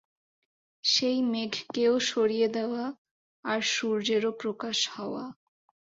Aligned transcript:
সেই 0.83 1.19
মেঘকেও 1.31 1.93
সরিয়ে 2.09 2.47
দেওয়া 2.47 2.85
আর 3.45 3.59
সূর্যেরও 3.73 4.31
প্রকাশ 4.41 4.77
হওয়া। 4.89 5.25